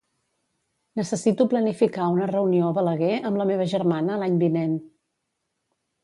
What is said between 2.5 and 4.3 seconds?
a Balaguer amb la meva germana